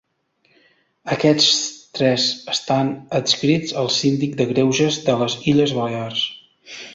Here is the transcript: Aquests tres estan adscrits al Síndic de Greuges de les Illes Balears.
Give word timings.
Aquests 1.15 1.49
tres 1.99 2.25
estan 2.53 2.89
adscrits 3.19 3.75
al 3.83 3.91
Síndic 3.97 4.35
de 4.41 4.49
Greuges 4.53 4.99
de 5.11 5.17
les 5.21 5.37
Illes 5.53 5.77
Balears. 5.83 6.27